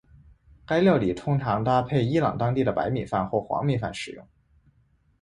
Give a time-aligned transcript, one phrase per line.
[0.65, 4.27] 该料理通常搭配伊朗当地的白米饭或黄米饭食用。